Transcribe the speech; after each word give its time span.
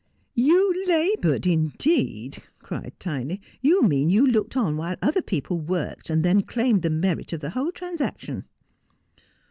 'You 0.49 0.83
laboured, 0.87 1.45
indeed!' 1.45 2.41
cried 2.63 2.93
Tiny.' 2.97 3.39
You 3.61 3.83
mean 3.83 4.09
you 4.09 4.25
looked 4.25 4.57
on 4.57 4.75
while 4.75 4.95
other 4.99 5.21
people 5.21 5.59
worked, 5.59 6.09
and 6.09 6.25
then 6.25 6.41
claimed 6.41 6.81
the 6.81 6.89
merit 6.89 7.33
of 7.33 7.41
the 7.41 7.51
whole 7.51 7.71
transaction.' 7.71 8.45